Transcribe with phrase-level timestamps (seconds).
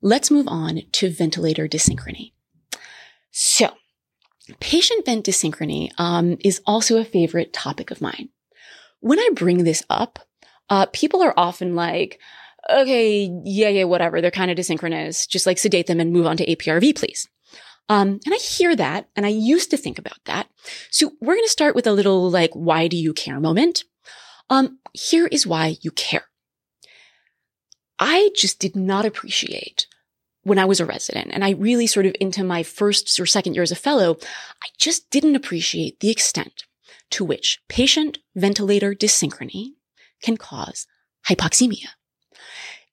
[0.00, 2.32] let's move on to ventilator dyssynchrony.
[3.30, 3.70] So,
[4.60, 8.30] patient vent dyssynchrony um, is also a favorite topic of mine.
[9.00, 10.18] When I bring this up,
[10.70, 12.20] uh, people are often like,
[12.68, 14.20] okay, yeah, yeah, whatever.
[14.20, 15.28] They're kind of desynchronous.
[15.28, 17.28] Just like sedate them and move on to APRV, please.
[17.88, 20.48] Um, and I hear that and I used to think about that.
[20.90, 23.84] So we're going to start with a little like, why do you care moment?
[24.50, 26.24] Um, here is why you care.
[27.98, 29.86] I just did not appreciate
[30.42, 33.54] when I was a resident and I really sort of into my first or second
[33.54, 34.16] year as a fellow,
[34.62, 36.64] I just didn't appreciate the extent
[37.10, 39.72] to which patient ventilator dyssynchrony
[40.22, 40.86] can cause
[41.28, 41.88] hypoxemia.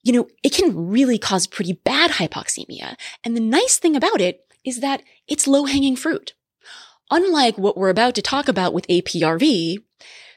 [0.03, 2.95] You know, it can really cause pretty bad hypoxemia.
[3.23, 6.33] And the nice thing about it is that it's low hanging fruit.
[7.11, 9.77] Unlike what we're about to talk about with APRV,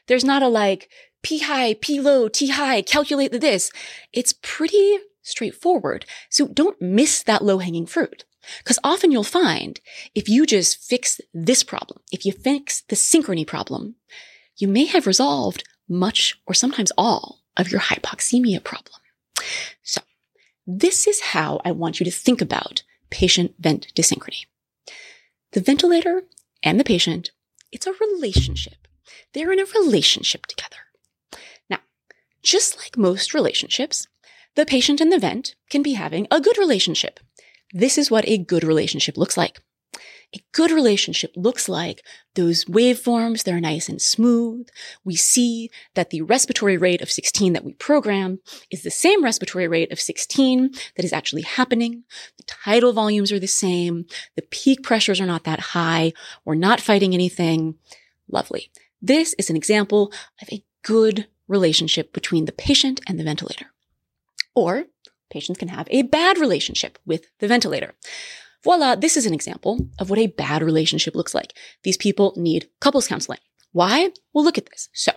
[0.07, 0.89] there's not a like
[1.21, 3.71] P high, P low, T high, calculate the this.
[4.13, 6.05] It's pretty straightforward.
[6.29, 8.25] So don't miss that low hanging fruit.
[8.59, 9.79] Because often you'll find
[10.15, 13.95] if you just fix this problem, if you fix the synchrony problem,
[14.55, 18.95] you may have resolved much or sometimes all of your hypoxemia problem.
[19.83, 20.01] So
[20.65, 24.45] this is how I want you to think about patient vent dyssynchrony.
[25.51, 26.23] The ventilator
[26.63, 27.31] and the patient,
[27.71, 28.87] it's a relationship.
[29.33, 30.77] They're in a relationship together.
[32.49, 34.07] Just like most relationships,
[34.55, 37.19] the patient and the vent can be having a good relationship.
[37.73, 39.59] This is what a good relationship looks like.
[40.35, 44.67] A good relationship looks like those waveforms, they're nice and smooth.
[45.03, 48.39] We see that the respiratory rate of 16 that we program
[48.71, 52.03] is the same respiratory rate of 16 that is actually happening.
[52.37, 54.05] The tidal volumes are the same.
[54.35, 56.13] The peak pressures are not that high.
[56.45, 57.75] We're not fighting anything.
[58.27, 58.71] Lovely.
[58.99, 60.11] This is an example
[60.41, 63.65] of a good relationship between the patient and the ventilator.
[64.55, 64.85] Or
[65.29, 67.93] patients can have a bad relationship with the ventilator.
[68.63, 71.53] Voila, this is an example of what a bad relationship looks like.
[71.83, 73.39] These people need couples counseling.
[73.71, 74.11] Why?
[74.33, 74.89] Well, look at this.
[74.93, 75.11] So,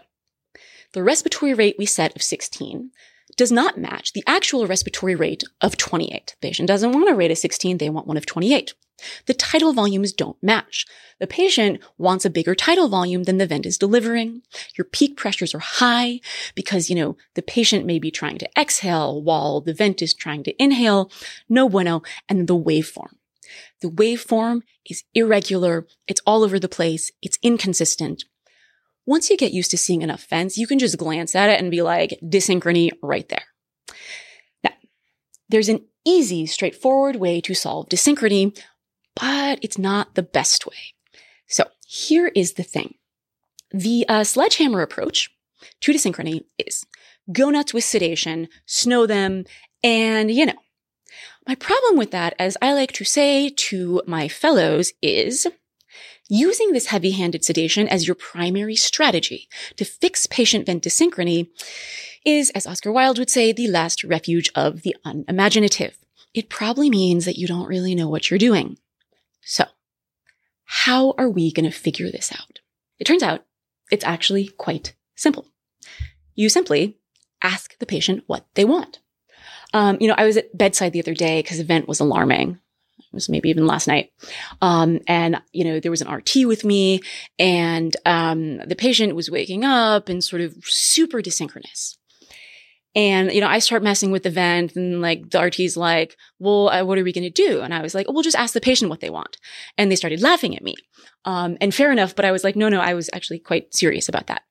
[0.93, 2.91] the respiratory rate we set of 16
[3.37, 6.37] does not match the actual respiratory rate of 28.
[6.41, 8.75] The patient doesn't want a rate of 16, they want one of 28.
[9.27, 10.87] The tidal volumes don't match.
[11.21, 14.43] The patient wants a bigger tidal volume than the vent is delivering.
[14.77, 16.21] Your peak pressures are high
[16.55, 20.43] because, you know, the patient may be trying to exhale while the vent is trying
[20.45, 21.11] to inhale.
[21.49, 22.03] No bueno.
[22.29, 23.15] And the waveform.
[23.81, 25.87] The waveform is irregular.
[26.07, 27.11] It's all over the place.
[27.21, 28.25] It's inconsistent.
[29.05, 31.71] Once you get used to seeing enough vents, you can just glance at it and
[31.71, 33.45] be like, dyssynchrony right there.
[34.63, 34.71] Now,
[35.49, 38.57] there's an easy, straightforward way to solve dyssynchrony,
[39.15, 40.95] but it's not the best way.
[41.47, 42.95] So here is the thing.
[43.71, 45.31] The uh, sledgehammer approach
[45.81, 46.85] to dyssynchrony is
[47.33, 49.45] go nuts with sedation, snow them,
[49.83, 50.55] and you know,
[51.47, 55.47] my problem with that, as I like to say to my fellows, is
[56.29, 61.49] using this heavy-handed sedation as your primary strategy to fix patient vent dyssynchrony
[62.25, 65.99] is, as Oscar Wilde would say, the last refuge of the unimaginative.
[66.33, 68.79] It probably means that you don't really know what you're doing.
[69.43, 69.65] So,
[70.65, 72.61] how are we going to figure this out?
[72.99, 73.45] It turns out
[73.91, 75.47] it's actually quite simple.
[76.35, 76.97] You simply
[77.43, 79.01] ask the patient what they want.
[79.75, 82.59] Um, you know, I was at bedside the other day because the vent was alarming.
[82.99, 84.13] It was maybe even last night.
[84.61, 87.01] Um, and, you know, there was an RT with me
[87.39, 91.97] and, um, the patient was waking up and sort of super desynchronous.
[92.95, 96.69] And, you know, I start messing with the vent and like the RT's like, well,
[96.69, 97.61] uh, what are we going to do?
[97.61, 99.39] And I was like, oh, we'll just ask the patient what they want.
[99.79, 100.75] And they started laughing at me.
[101.25, 104.09] Um, and fair enough, but I was like, no, no, I was actually quite serious
[104.09, 104.43] about that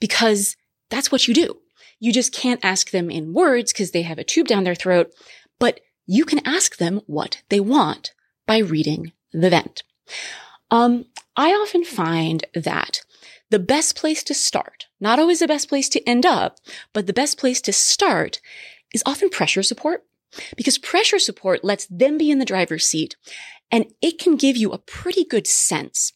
[0.00, 0.56] because
[0.90, 1.58] that's what you do.
[1.98, 5.10] You just can't ask them in words because they have a tube down their throat,
[5.58, 8.12] but you can ask them what they want
[8.46, 9.82] by reading the vent.
[10.70, 11.06] Um,
[11.36, 13.02] I often find that
[13.50, 16.58] the best place to start, not always the best place to end up,
[16.92, 18.40] but the best place to start
[18.92, 20.04] is often pressure support
[20.56, 23.16] because pressure support lets them be in the driver's seat
[23.70, 26.12] and it can give you a pretty good sense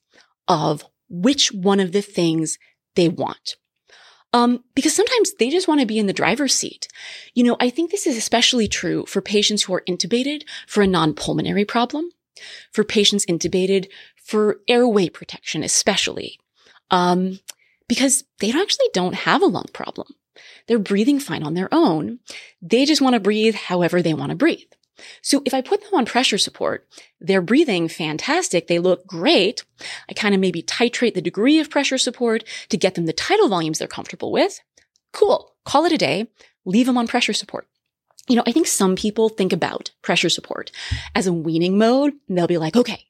[0.49, 2.59] of which one of the things
[2.95, 3.57] they want.
[4.35, 6.89] Um, because sometimes they just want to be in the driver's seat.
[7.35, 10.87] You know, I think this is especially true for patients who are intubated for a
[10.87, 12.11] non-pulmonary problem,
[12.73, 16.39] for patients intubated for airway protection, especially,
[16.93, 17.41] um,
[17.89, 20.07] because they actually don't have a lung problem.
[20.69, 22.21] They're breathing fine on their own.
[22.61, 24.71] They just want to breathe however they want to breathe.
[25.21, 26.87] So if I put them on pressure support,
[27.21, 28.69] they're breathing fantastic.
[28.69, 29.65] They look great.
[30.09, 33.49] I kind of maybe titrate the degree of pressure support to get them the tidal
[33.49, 34.61] volumes they're comfortable with.
[35.13, 35.55] Cool.
[35.65, 36.29] Call it a day.
[36.65, 37.67] Leave them on pressure support.
[38.29, 40.71] you know, I think some people think about pressure support
[41.15, 43.07] as a weaning mode and they'll be like, okay,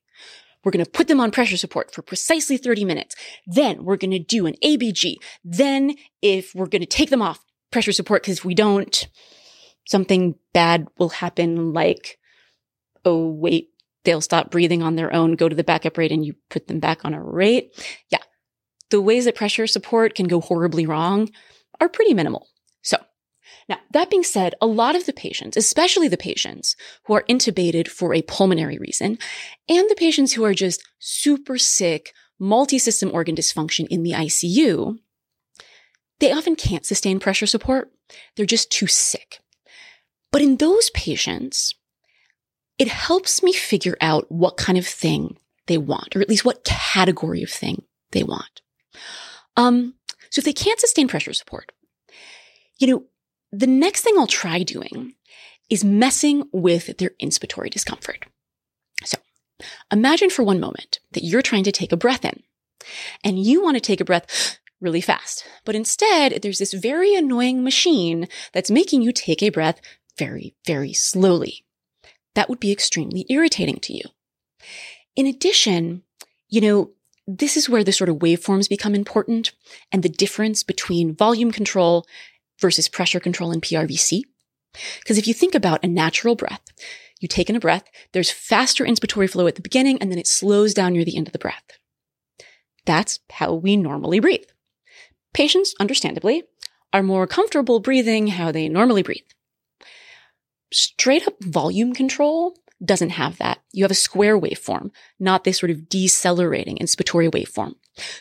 [0.64, 3.14] we're going to put them on pressure support for precisely 30 minutes.
[3.46, 5.16] Then we're going to do an ABG.
[5.44, 9.08] Then if we're going to take them off pressure support, because if we don't,
[9.86, 12.18] something bad will happen like,
[13.04, 13.70] oh, wait,
[14.04, 16.80] they'll stop breathing on their own, go to the backup rate and you put them
[16.80, 17.72] back on a rate.
[18.10, 18.18] Yeah.
[18.90, 21.30] The ways that pressure support can go horribly wrong
[21.80, 22.46] are pretty minimal.
[23.72, 26.76] Now, that being said, a lot of the patients, especially the patients
[27.06, 29.16] who are intubated for a pulmonary reason,
[29.66, 34.98] and the patients who are just super sick, multi-system organ dysfunction in the ICU,
[36.20, 37.90] they often can't sustain pressure support.
[38.36, 39.38] They're just too sick.
[40.30, 41.74] But in those patients,
[42.76, 46.64] it helps me figure out what kind of thing they want, or at least what
[46.64, 48.60] category of thing they want.
[49.56, 49.94] Um,
[50.28, 51.72] so if they can't sustain pressure support,
[52.78, 53.04] you know,
[53.52, 55.14] the next thing I'll try doing
[55.68, 58.26] is messing with their inspiratory discomfort.
[59.04, 59.18] So
[59.90, 62.42] imagine for one moment that you're trying to take a breath in
[63.22, 67.62] and you want to take a breath really fast, but instead there's this very annoying
[67.62, 69.80] machine that's making you take a breath
[70.18, 71.64] very, very slowly.
[72.34, 74.02] That would be extremely irritating to you.
[75.14, 76.02] In addition,
[76.48, 76.90] you know,
[77.26, 79.52] this is where the sort of waveforms become important
[79.92, 82.06] and the difference between volume control
[82.62, 84.22] versus pressure control in PRVC.
[85.00, 86.62] Because if you think about a natural breath,
[87.20, 90.26] you take in a breath, there's faster inspiratory flow at the beginning, and then it
[90.26, 91.62] slows down near the end of the breath.
[92.86, 94.48] That's how we normally breathe.
[95.34, 96.44] Patients, understandably,
[96.92, 99.28] are more comfortable breathing how they normally breathe.
[100.72, 103.60] Straight up volume control doesn't have that.
[103.72, 107.74] You have a square waveform, not this sort of decelerating inspiratory waveform.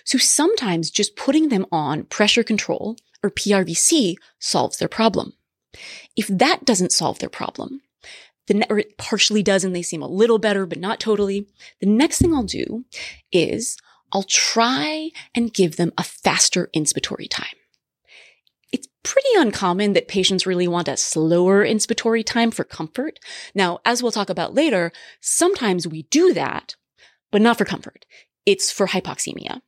[0.04, 5.33] So sometimes just putting them on pressure control or PRVC solves their problem.
[6.15, 7.81] If that doesn't solve their problem,
[8.47, 11.47] the or it partially does and they seem a little better, but not totally,
[11.79, 12.85] the next thing I'll do
[13.31, 13.77] is
[14.12, 17.56] I'll try and give them a faster inspiratory time.
[18.71, 23.19] It's pretty uncommon that patients really want a slower inspiratory time for comfort.
[23.53, 26.75] Now, as we'll talk about later, sometimes we do that,
[27.31, 28.06] but not for comfort.
[28.45, 29.62] It's for hypoxemia.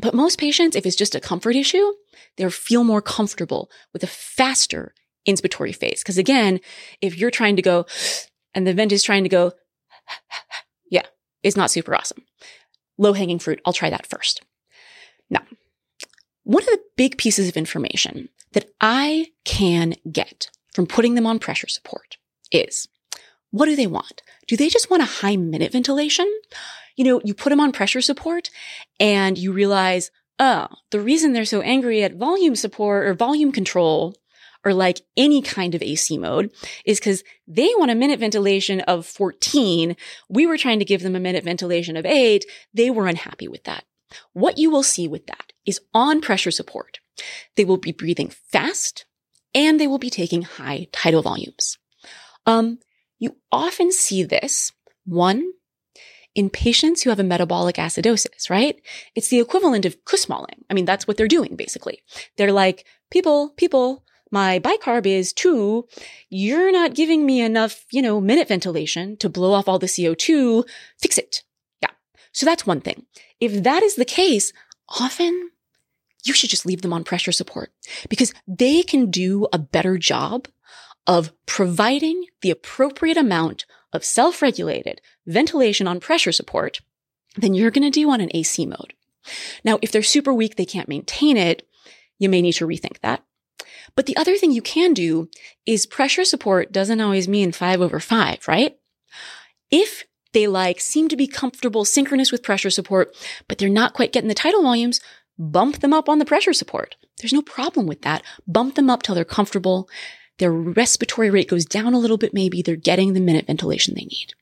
[0.00, 1.92] But most patients, if it's just a comfort issue,
[2.36, 4.94] they feel more comfortable with a faster
[5.28, 6.02] inspiratory phase.
[6.02, 6.60] Cause again,
[7.00, 7.86] if you're trying to go
[8.54, 9.52] and the vent is trying to go,
[10.90, 11.06] yeah,
[11.42, 12.24] it's not super awesome.
[12.98, 13.60] Low hanging fruit.
[13.64, 14.42] I'll try that first.
[15.30, 15.42] Now,
[16.44, 21.38] one of the big pieces of information that I can get from putting them on
[21.38, 22.16] pressure support
[22.50, 22.88] is
[23.52, 24.22] what do they want?
[24.48, 26.30] Do they just want a high minute ventilation?
[26.96, 28.50] You know, you put them on pressure support
[28.98, 34.16] and you realize, oh, the reason they're so angry at volume support or volume control
[34.64, 36.52] or like any kind of AC mode
[36.84, 39.96] is because they want a minute ventilation of 14.
[40.28, 42.44] We were trying to give them a minute ventilation of eight.
[42.72, 43.84] They were unhappy with that.
[44.32, 47.00] What you will see with that is on pressure support.
[47.56, 49.04] They will be breathing fast
[49.54, 51.78] and they will be taking high tidal volumes.
[52.46, 52.78] Um,
[53.22, 54.72] you often see this
[55.04, 55.52] one
[56.34, 58.82] in patients who have a metabolic acidosis, right?
[59.14, 60.64] It's the equivalent of Kussmauling.
[60.68, 62.02] I mean, that's what they're doing basically.
[62.36, 65.86] They're like, people, people, my bicarb is two.
[66.30, 70.64] You're not giving me enough, you know, minute ventilation to blow off all the CO2.
[70.98, 71.44] Fix it.
[71.80, 71.90] Yeah.
[72.32, 73.06] So that's one thing.
[73.38, 74.52] If that is the case,
[74.88, 75.50] often
[76.24, 77.70] you should just leave them on pressure support
[78.08, 80.48] because they can do a better job
[81.06, 86.80] of providing the appropriate amount of self-regulated ventilation on pressure support
[87.36, 88.94] than you're going to do on an AC mode.
[89.64, 91.66] Now, if they're super weak, they can't maintain it,
[92.18, 93.24] you may need to rethink that.
[93.94, 95.28] But the other thing you can do
[95.66, 98.78] is pressure support doesn't always mean five over five, right?
[99.70, 103.14] If they like seem to be comfortable synchronous with pressure support,
[103.48, 105.00] but they're not quite getting the tidal volumes,
[105.38, 106.96] bump them up on the pressure support.
[107.18, 108.22] There's no problem with that.
[108.46, 109.88] Bump them up till they're comfortable.
[110.38, 114.04] Their respiratory rate goes down a little bit, maybe they're getting the minute ventilation they
[114.04, 114.34] need.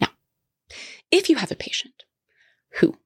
[0.00, 0.08] Now,
[1.10, 2.04] if you have a patient
[2.80, 2.96] who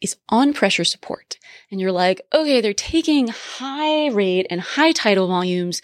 [0.00, 1.38] is on pressure support
[1.70, 5.80] and you're like, okay, they're taking high rate and high tidal volumes,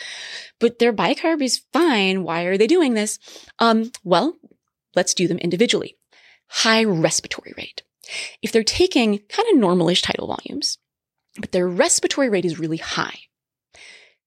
[0.59, 2.25] but their bicarb is fine.
[2.25, 3.19] Why are they doing this?
[3.59, 4.37] Um, well,
[4.97, 5.97] let's do them individually.
[6.49, 7.83] High respiratory rate.
[8.43, 10.79] If they're taking kind of normalish tidal volumes,
[11.39, 13.19] but their respiratory rate is really high,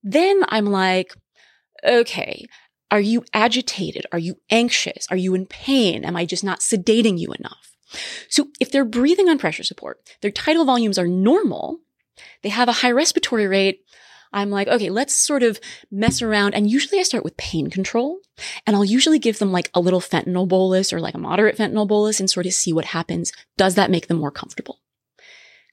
[0.03, 1.13] then I'm like,
[1.85, 2.45] okay,
[2.89, 4.05] are you agitated?
[4.11, 5.07] Are you anxious?
[5.09, 6.03] Are you in pain?
[6.03, 7.75] Am I just not sedating you enough?
[8.29, 11.79] So if they're breathing on pressure support, their tidal volumes are normal,
[12.43, 13.83] they have a high respiratory rate,
[14.33, 15.59] I'm like, okay, let's sort of
[15.91, 16.53] mess around.
[16.53, 18.19] And usually I start with pain control
[18.65, 21.87] and I'll usually give them like a little fentanyl bolus or like a moderate fentanyl
[21.87, 23.33] bolus and sort of see what happens.
[23.57, 24.79] Does that make them more comfortable?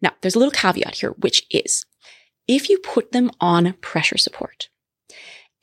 [0.03, 1.87] Now, there's a little caveat here, which is
[2.47, 4.68] if you put them on pressure support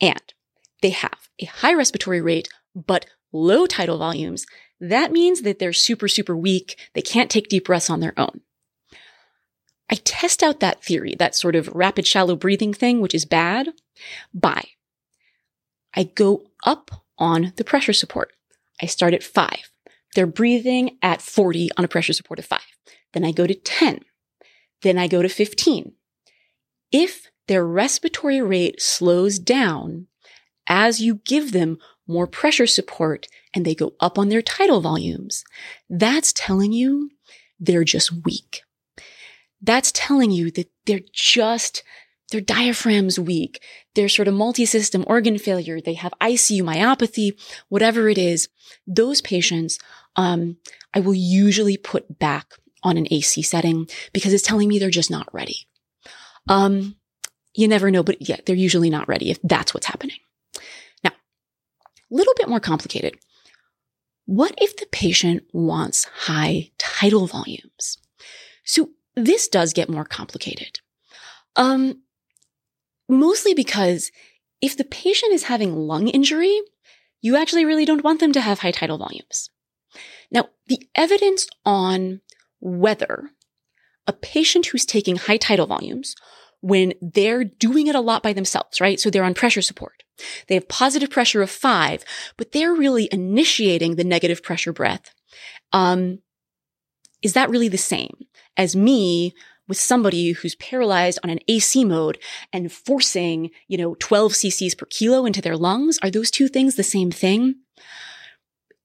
[0.02, 0.34] and
[0.82, 4.46] they have a high respiratory rate, but low tidal volumes,
[4.80, 6.78] that means that they're super, super weak.
[6.94, 8.42] They can't take deep breaths on their own.
[9.90, 13.70] I test out that theory, that sort of rapid shallow breathing thing, which is bad,
[14.34, 14.64] by
[15.96, 18.34] I go up on the pressure support.
[18.82, 19.72] I start at five.
[20.14, 22.66] They're breathing at 40 on a pressure support of five.
[23.14, 24.02] Then I go to 10.
[24.82, 25.94] Then I go to 15.
[26.92, 30.08] If their respiratory rate slows down
[30.68, 35.44] as you give them more pressure support and they go up on their tidal volumes,
[35.90, 37.12] that's telling you
[37.60, 38.62] they're just weak.
[39.62, 41.84] That's telling you that they're just,
[42.32, 43.64] their diaphragm's weak.
[43.96, 45.80] They're sort of multi-system organ failure.
[45.80, 48.50] They have ICU myopathy, whatever it is.
[48.86, 49.80] Those patients,
[50.16, 50.58] um,
[50.94, 55.12] I will usually put back on an AC setting because it's telling me they're just
[55.12, 55.68] not ready.
[56.48, 56.96] Um,
[57.56, 60.18] you never know, but yeah, they're usually not ready if that's what's happening.
[61.04, 63.16] Now, a little bit more complicated.
[64.26, 67.98] What if the patient wants high tidal volumes?
[68.64, 70.80] So this does get more complicated.
[71.56, 72.02] Um,
[73.08, 74.12] mostly because
[74.62, 76.60] if the patient is having lung injury,
[77.22, 79.50] you actually really don't want them to have high tidal volumes.
[80.32, 82.22] Now, the evidence on
[82.60, 83.30] whether
[84.08, 86.16] a patient who's taking high tidal volumes
[86.66, 89.00] when they're doing it a lot by themselves, right?
[89.00, 90.02] So they're on pressure support.
[90.48, 92.04] They have positive pressure of five,
[92.38, 95.14] but they're really initiating the negative pressure breath.
[95.74, 96.24] Um,
[97.22, 98.18] is that really the same
[98.58, 99.36] as me
[99.68, 102.18] with somebody who's paralyzed on an AC mode
[102.52, 106.00] and forcing, you know, 12 cc's per kilo into their lungs?
[106.02, 107.58] Are those two things the same thing?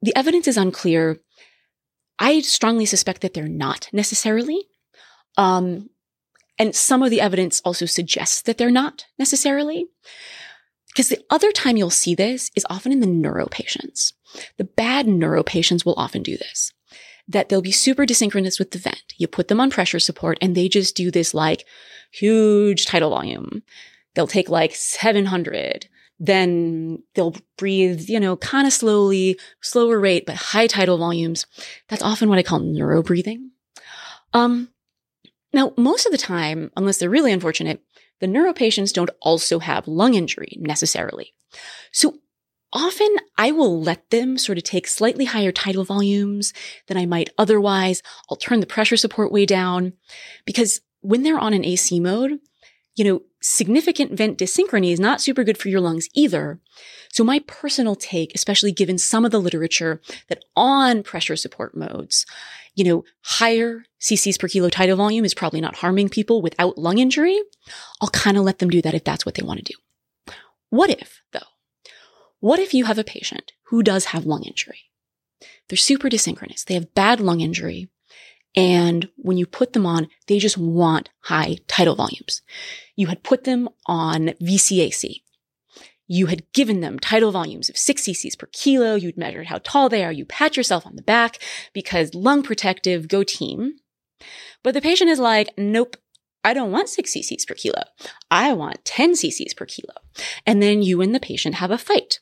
[0.02, 1.16] The evidence is unclear.
[2.18, 4.66] I strongly suspect that they're not necessarily.
[5.38, 5.88] Um,
[6.60, 9.86] and some of the evidence also suggests that they're not necessarily.
[10.88, 14.12] Because the other time you'll see this is often in the neuro patients.
[14.58, 16.72] The bad neuro patients will often do this
[17.28, 19.14] that they'll be super desynchronous with the vent.
[19.16, 21.64] You put them on pressure support and they just do this like
[22.10, 23.62] huge tidal volume.
[24.14, 25.88] They'll take like 700.
[26.18, 31.46] Then they'll breathe, you know, kind of slowly, slower rate, but high tidal volumes.
[31.88, 33.52] That's often what I call neuro breathing.
[34.34, 34.70] Um,
[35.52, 37.82] now, most of the time, unless they're really unfortunate,
[38.20, 41.32] the neuro patients don't also have lung injury necessarily.
[41.92, 42.18] So
[42.72, 46.52] often I will let them sort of take slightly higher tidal volumes
[46.86, 48.02] than I might otherwise.
[48.30, 49.94] I'll turn the pressure support way down
[50.44, 52.38] because when they're on an AC mode,
[52.94, 56.60] you know, significant vent dyssynchrony is not super good for your lungs either.
[57.12, 62.26] So my personal take, especially given some of the literature that on pressure support modes,
[62.74, 66.98] you know, higher cc's per kilo tidal volume is probably not harming people without lung
[66.98, 67.38] injury.
[68.00, 70.34] I'll kind of let them do that if that's what they want to do.
[70.68, 71.40] What if, though,
[72.38, 74.90] what if you have a patient who does have lung injury?
[75.68, 76.64] They're super dyssynchronous.
[76.64, 77.88] They have bad lung injury.
[78.56, 82.42] And when you put them on, they just want high tidal volumes.
[82.96, 85.22] You had put them on VCAC.
[86.08, 88.96] You had given them tidal volumes of six cc's per kilo.
[88.96, 90.10] You'd measured how tall they are.
[90.10, 91.38] You pat yourself on the back
[91.72, 93.74] because lung protective, go team.
[94.64, 95.96] But the patient is like, nope,
[96.42, 97.82] I don't want six cc's per kilo.
[98.30, 99.94] I want 10 cc's per kilo.
[100.44, 102.18] And then you and the patient have a fight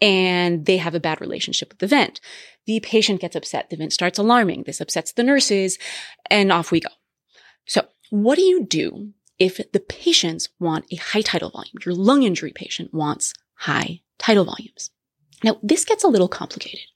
[0.00, 2.20] and they have a bad relationship with the vent.
[2.66, 3.70] The patient gets upset.
[3.70, 4.64] The vent starts alarming.
[4.64, 5.78] This upsets the nurses
[6.30, 6.90] and off we go.
[7.66, 11.74] So what do you do if the patients want a high tidal volume?
[11.84, 14.90] Your lung injury patient wants high tidal volumes.
[15.42, 16.86] Now this gets a little complicated,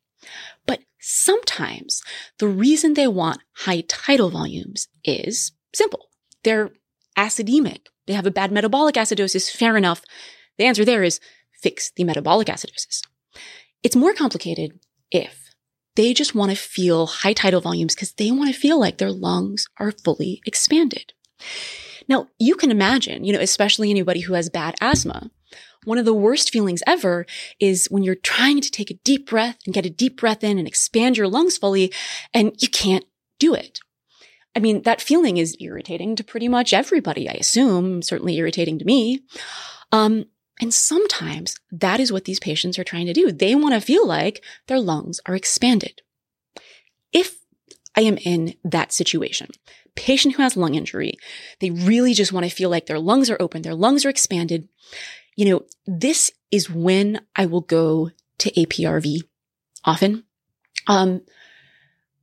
[0.67, 2.03] but sometimes
[2.39, 6.09] the reason they want high tidal volumes is simple.
[6.43, 6.73] They're
[7.17, 7.87] acidemic.
[8.07, 9.51] They have a bad metabolic acidosis.
[9.51, 10.03] Fair enough.
[10.59, 11.21] The answer there is
[11.65, 13.01] fix the metabolic acidosis.
[13.83, 14.79] It's more complicated
[15.11, 15.51] if
[15.97, 19.11] they just want to feel high tidal volumes because they want to feel like their
[19.11, 21.15] lungs are fully expanded.
[22.07, 25.31] Now, you can imagine, you know, especially anybody who has bad asthma,
[25.85, 27.25] one of the worst feelings ever
[27.59, 30.59] is when you're trying to take a deep breath and get a deep breath in
[30.59, 31.93] and expand your lungs fully
[32.35, 33.05] and you can't
[33.39, 33.81] do it.
[34.57, 38.85] I mean, that feeling is irritating to pretty much everybody, I assume, certainly irritating to
[38.85, 39.23] me.
[39.93, 40.27] Um,
[40.65, 43.31] and sometimes that is what these patients are trying to do.
[43.31, 46.01] They want to feel like their lungs are expanded.
[47.13, 47.37] If
[47.95, 49.51] I am in that situation,
[49.95, 51.19] patient who has lung injury,
[51.61, 54.71] they really just want to feel like their lungs are open, their lungs are expanded.
[55.37, 59.19] You know, this is when I will go to APRV
[59.85, 60.25] often.
[60.87, 61.21] Um,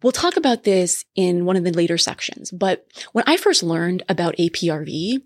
[0.02, 4.02] we'll talk about this in one of the later sections, but when I first learned
[4.10, 5.22] about APRV,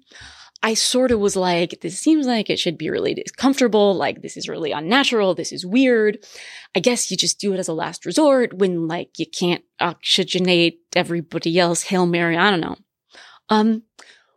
[0.63, 3.93] I sort of was like, this seems like it should be really comfortable.
[3.93, 5.35] Like, this is really unnatural.
[5.35, 6.25] This is weird.
[6.75, 10.77] I guess you just do it as a last resort when like you can't oxygenate
[10.95, 11.83] everybody else.
[11.83, 12.35] Hail Mary.
[12.35, 12.77] I don't know.
[13.49, 13.83] Um,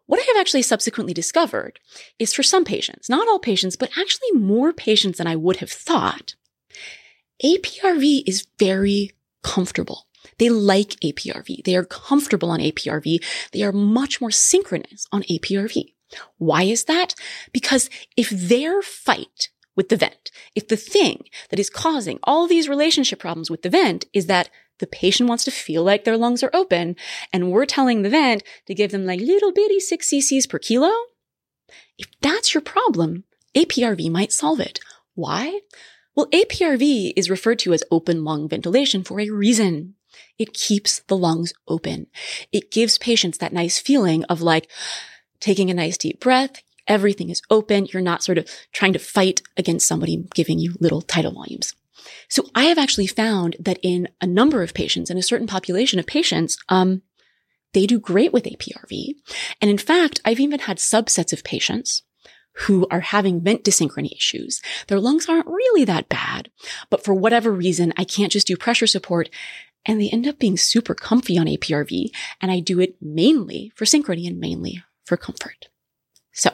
[0.07, 1.81] what I have actually subsequently discovered
[2.19, 5.71] is for some patients, not all patients, but actually more patients than I would have
[5.71, 6.35] thought,
[7.45, 10.07] APRV is very comfortable.
[10.39, 11.65] They like APRV.
[11.65, 13.23] They are comfortable on APRV.
[13.53, 15.95] They are much more synchronous on APRV.
[16.39, 17.15] Why is that?
[17.53, 22.69] Because if their fight with the vent, if the thing that is causing all these
[22.69, 26.43] relationship problems with the vent is that the patient wants to feel like their lungs
[26.43, 26.97] are open
[27.33, 30.93] and we're telling the vent to give them like little bitty six cc's per kilo,
[31.99, 33.25] if that's your problem,
[33.55, 34.81] APRV might solve it.
[35.15, 35.61] Why?
[36.15, 39.95] Well, APRV is referred to as open lung ventilation for a reason.
[40.39, 42.07] It keeps the lungs open.
[42.53, 44.71] It gives patients that nice feeling of like
[45.41, 46.63] taking a nice deep breath.
[46.87, 47.87] Everything is open.
[47.87, 51.75] You're not sort of trying to fight against somebody giving you little tidal volumes.
[52.29, 55.99] So I have actually found that in a number of patients, in a certain population
[55.99, 57.03] of patients, um,
[57.75, 59.15] they do great with APRV.
[59.61, 62.03] And in fact, I've even had subsets of patients
[62.63, 64.61] who are having vent dyssynchrony issues.
[64.89, 66.51] Their lungs aren't really that bad,
[66.91, 69.29] but for whatever reason, I can't just do pressure support
[69.87, 72.11] and they end up being super comfy on APRV.
[72.41, 75.69] And I do it mainly for synchrony and mainly for comfort.
[76.33, 76.51] So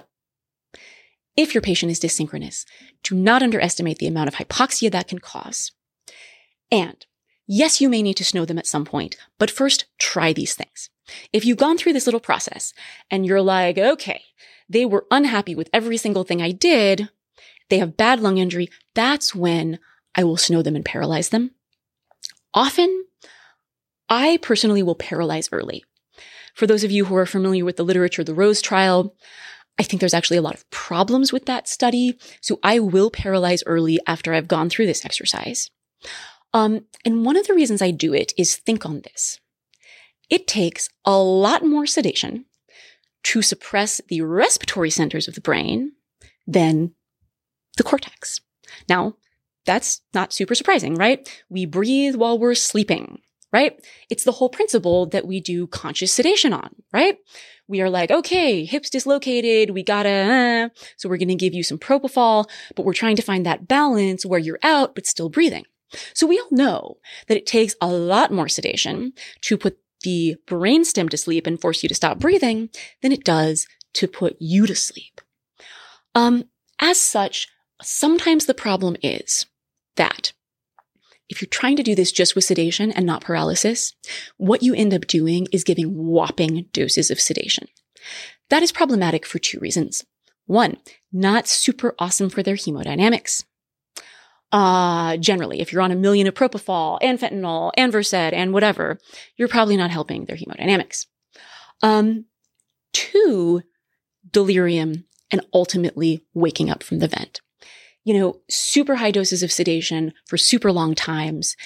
[1.37, 2.65] if your patient is dyssynchronous,
[3.03, 5.73] do not underestimate the amount of hypoxia that can cause.
[6.71, 7.05] And
[7.47, 10.91] yes, you may need to snow them at some point, but first try these things.
[11.33, 12.73] If you've gone through this little process
[13.11, 14.23] and you're like, okay,
[14.69, 17.11] they were unhappy with every single thing I did.
[17.69, 18.69] They have bad lung injury.
[18.95, 19.79] That's when
[20.15, 21.51] I will snow them and paralyze them.
[22.55, 23.05] Often,
[24.09, 25.85] I personally will paralyze early.
[26.55, 29.15] For those of you who are familiar with the literature, the Rose trial,
[29.79, 32.17] I think there's actually a lot of problems with that study.
[32.41, 35.71] So I will paralyze early after I've gone through this exercise.
[36.53, 39.41] Um, and one of the reasons I do it is think on this.
[40.31, 42.47] It takes a lot more sedation
[43.25, 45.93] to suppress the respiratory centers of the brain
[46.47, 46.93] than
[47.77, 48.41] the cortex.
[48.89, 49.17] Now,
[49.67, 51.29] that's not super surprising, right?
[51.49, 53.21] We breathe while we're sleeping,
[53.55, 53.81] right?
[54.11, 57.19] It's the whole principle that we do conscious sedation on, right?
[57.69, 59.71] We are like, okay, hips dislocated.
[59.71, 63.23] We gotta, uh, so we're going to give you some propofol, but we're trying to
[63.23, 65.65] find that balance where you're out, but still breathing.
[66.15, 66.97] So we all know
[67.29, 69.13] that it takes a lot more sedation
[69.43, 72.71] to put the brainstem to sleep and force you to stop breathing
[73.03, 75.21] than it does to put you to sleep.
[76.17, 76.47] Um,
[76.81, 77.47] as such,
[77.81, 79.47] sometimes the problem is
[79.95, 80.33] that
[81.29, 83.95] if you're trying to do this just with sedation and not paralysis,
[84.37, 87.69] what you end up doing is giving whopping doses of sedation.
[88.51, 90.05] That is problematic for two reasons.
[90.47, 90.77] One,
[91.13, 93.45] not super awesome for their hemodynamics.
[94.53, 98.99] Uh, generally, if you're on a million of propofol and fentanyl and Versed and whatever,
[99.37, 101.07] you're probably not helping their hemodynamics.
[101.83, 102.27] Um,
[102.93, 103.63] two,
[104.31, 107.41] delirium and ultimately waking up from the vent.
[108.05, 111.57] You know, super high doses of sedation for super long times.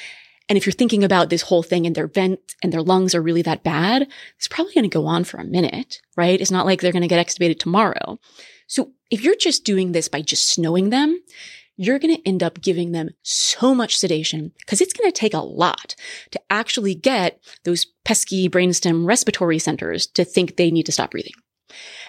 [0.49, 3.21] And if you're thinking about this whole thing and their vent and their lungs are
[3.21, 6.41] really that bad, it's probably going to go on for a minute, right?
[6.41, 8.19] It's not like they're going to get extubated tomorrow.
[8.67, 11.21] So if you're just doing this by just snowing them,
[11.77, 15.35] you're going to end up giving them so much sedation because it's going to take
[15.35, 15.95] a lot
[16.33, 21.35] to actually get those pesky brainstem respiratory centers to think they need to stop breathing.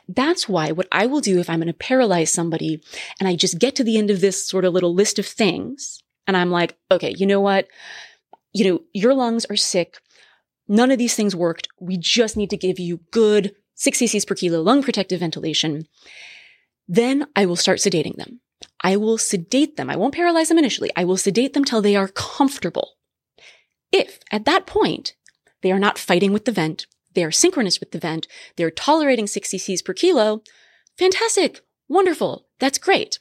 [0.08, 2.82] That's why what I will do if I'm going to paralyze somebody
[3.20, 6.02] and I just get to the end of this sort of little list of things
[6.28, 7.68] and I'm like, okay, you know what?
[8.54, 9.98] You know, your lungs are sick.
[10.68, 11.68] None of these things worked.
[11.80, 15.88] We just need to give you good six cc's per kilo lung protective ventilation.
[16.88, 18.42] Then I will start sedating them.
[18.82, 19.90] I will sedate them.
[19.90, 20.92] I won't paralyze them initially.
[20.96, 22.94] I will sedate them till they are comfortable.
[23.92, 25.16] If at that point
[25.62, 29.28] they are not fighting with the vent, they are synchronous with the vent, they're tolerating
[29.28, 30.42] 60 cc's per kilo,
[30.98, 33.20] fantastic, wonderful, that's great.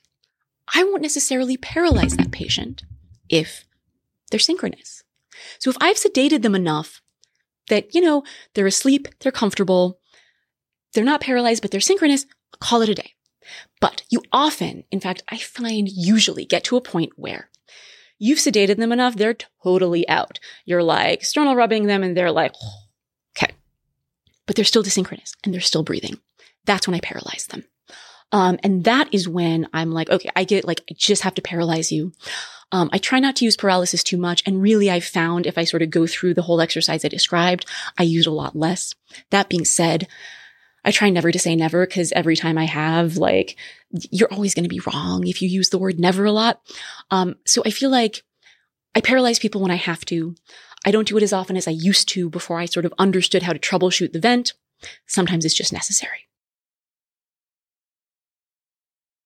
[0.74, 2.82] I won't necessarily paralyze that patient
[3.28, 3.64] if
[4.30, 5.02] they're synchronous.
[5.58, 7.00] So if I've sedated them enough
[7.68, 8.24] that, you know,
[8.54, 9.98] they're asleep, they're comfortable,
[10.92, 12.26] they're not paralyzed, but they're synchronous,
[12.60, 13.14] call it a day.
[13.80, 17.50] But you often, in fact, I find usually get to a point where
[18.18, 20.40] you've sedated them enough, they're totally out.
[20.64, 22.87] You're like sternal rubbing them and they're like, okay.
[24.48, 26.18] But they're still desynchronous and they're still breathing.
[26.64, 27.64] That's when I paralyze them.
[28.32, 31.42] Um, and that is when I'm like, okay, I get like, I just have to
[31.42, 32.12] paralyze you.
[32.72, 34.42] Um, I try not to use paralysis too much.
[34.44, 37.66] And really, I've found if I sort of go through the whole exercise I described,
[37.98, 38.94] I use a lot less.
[39.30, 40.08] That being said,
[40.84, 43.56] I try never to say never because every time I have, like,
[43.90, 46.60] you're always going to be wrong if you use the word never a lot.
[47.10, 48.22] Um, so I feel like
[48.94, 50.34] I paralyze people when I have to.
[50.84, 53.42] I don't do it as often as I used to before I sort of understood
[53.42, 54.54] how to troubleshoot the vent.
[55.06, 56.27] Sometimes it's just necessary.